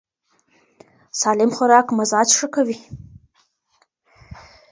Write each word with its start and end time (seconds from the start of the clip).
سالم 1.19 1.51
خوراک 1.55 1.87
مزاج 1.97 2.29
ښه 2.37 2.47
کوي. 2.55 2.77